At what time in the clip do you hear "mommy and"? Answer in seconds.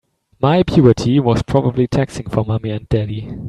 2.43-2.89